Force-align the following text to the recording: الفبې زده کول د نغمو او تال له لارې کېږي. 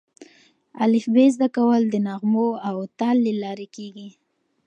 الفبې 0.85 1.25
زده 1.35 1.47
کول 1.57 1.81
د 1.89 1.95
نغمو 2.07 2.49
او 2.67 2.75
تال 2.99 3.15
له 3.25 3.33
لارې 3.43 3.67
کېږي. 3.75 4.09